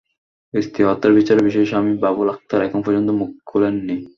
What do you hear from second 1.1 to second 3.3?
বিচারের বিষয়ে স্বামী বাবুল আক্তার এখন পর্যন্ত